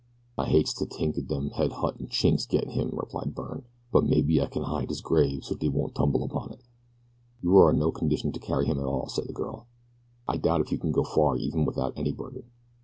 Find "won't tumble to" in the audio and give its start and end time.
5.69-6.53